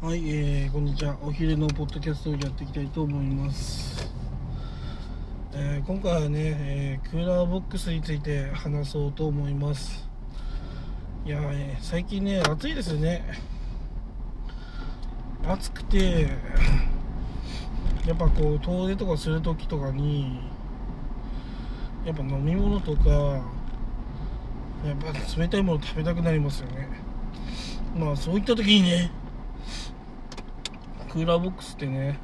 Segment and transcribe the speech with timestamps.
[0.00, 1.18] はい、えー、こんにちは。
[1.24, 4.08] お昼のポッドキャストをやっていきたいと思います。
[5.52, 10.08] えー今回はね、えークーラーボックスについて話そうと思います。
[11.26, 13.24] いや、えー最近ね、暑いですよね。
[15.44, 16.28] 暑くて、
[18.06, 20.38] やっぱこう、遠出とかするときとかに、
[22.06, 23.42] やっぱ飲み物とか、や
[24.94, 26.88] っぱ冷たいもの食べたくなりますよね。
[27.98, 29.10] まあそういった時にね、
[31.10, 32.18] クーラーボックスってね、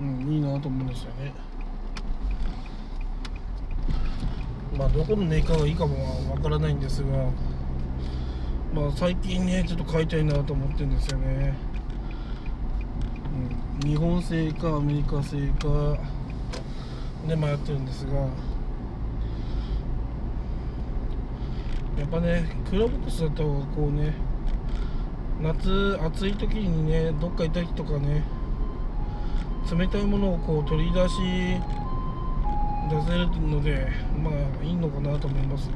[0.00, 1.32] うん、いいなと思うんですよね。
[4.76, 7.08] まあどこのメーカーがいいかもわからないんですが、
[8.74, 11.54] まあ最近ね、ちょっと買いたいなと思ってるんですよね。
[13.82, 15.98] うん、日本製かアメリカ製か
[17.26, 18.12] で迷ってるんですが、
[21.98, 24.12] やっぱね、クーラーボックスだった方がこうね、
[25.42, 28.22] 夏暑い時にねどっか行った時とかね
[29.70, 31.16] 冷たいものをこう取り出し
[32.88, 33.88] 出せるので
[34.22, 35.74] まあいいのかなと思いますね。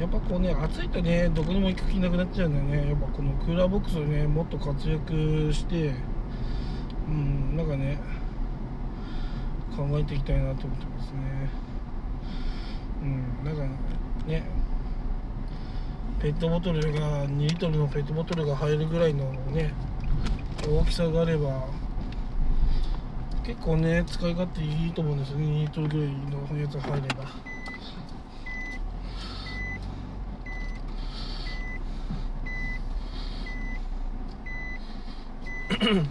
[0.00, 2.88] やっぱこうね暑いとねどこにも行く気なくなっちゃうんでね。
[2.88, 5.94] やっぱこのクーラーボックスをねもっと活躍して
[7.06, 7.98] うんなんかね
[9.76, 11.50] 考えていきたいなと思ってますね。
[13.02, 13.62] うんなんか
[14.26, 14.42] ね
[16.20, 19.72] ペットボトルが2リットルのペットボトルが入るぐらいのね
[20.68, 21.66] 大きさがあれば
[23.42, 25.46] 結構ね使い勝手いいと思うんですよね。
[25.46, 26.14] 2リットルぐらいの
[26.60, 27.24] やつ入れば。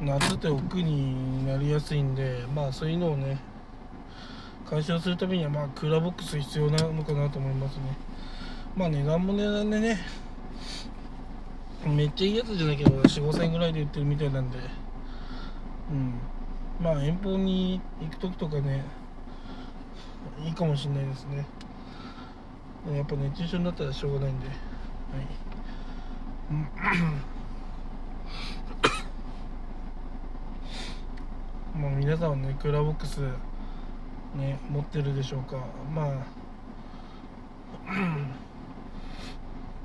[0.00, 3.51] 夏って億劫になりやすいんでまあそういうのをね
[4.68, 7.96] 解消するためにはまあクーラーボックス必要なのかなと思いますね。
[8.76, 9.98] まあ値段も値段でね
[11.86, 14.58] めっちゃいいやつじゃないけど4 5千円ぐらいで売ってるみたいなんで。
[15.90, 16.14] うん。
[16.80, 18.84] まあ遠方に行く時とかね
[20.44, 21.46] いいかもしれないですね。
[22.94, 24.48] やっぱ熱中症になったらしょうがないんで。
[24.48, 24.56] はい。
[31.78, 33.20] まあ皆さんはねクーラーボックス
[34.34, 35.56] ね持ってるでしょうか。
[35.92, 36.42] まあ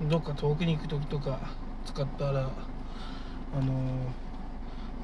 [0.01, 1.39] どっか遠くに行く時とか
[1.85, 2.49] 使ったら
[3.53, 4.13] あの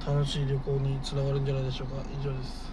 [0.06, 1.96] 楽しい旅行につながるんじゃないでしょうか。
[2.12, 2.72] 以上です。